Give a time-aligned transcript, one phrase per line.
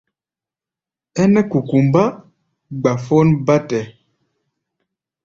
[1.21, 2.03] Ɛ́nɛ́ kukumbá
[2.81, 3.79] gbafón bátɛ.